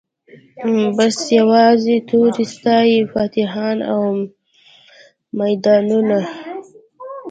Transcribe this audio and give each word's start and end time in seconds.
بس 0.97 1.15
یوازي 1.39 1.95
توري 2.09 2.43
ستايی 2.53 2.99
فاتحان 3.11 3.77
او 3.93 4.03
میدانونه 5.39 6.21